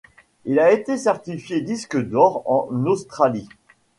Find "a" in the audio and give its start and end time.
0.59-0.71